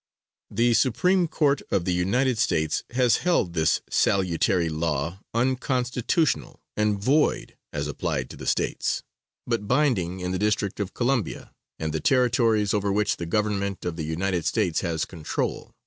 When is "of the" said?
1.69-1.93, 13.85-14.03